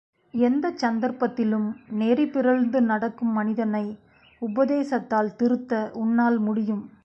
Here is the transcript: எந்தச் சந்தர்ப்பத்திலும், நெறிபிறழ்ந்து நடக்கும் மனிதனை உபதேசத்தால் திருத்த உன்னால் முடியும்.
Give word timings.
எந்தச் 0.33 0.77
சந்தர்ப்பத்திலும், 0.77 1.67
நெறிபிறழ்ந்து 1.99 2.81
நடக்கும் 2.81 3.31
மனிதனை 3.31 3.85
உபதேசத்தால் 4.41 5.35
திருத்த 5.35 5.91
உன்னால் 5.93 6.39
முடியும். 6.39 6.83